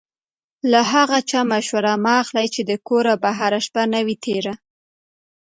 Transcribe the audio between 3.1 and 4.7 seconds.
بهر شپه نه وي تېره.